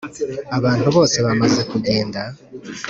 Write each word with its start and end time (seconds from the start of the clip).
abantu 0.57 0.87
bose 0.95 1.15
bamaze 1.25 1.61
kugenda, 1.71 2.21